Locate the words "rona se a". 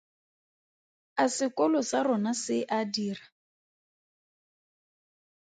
2.07-2.79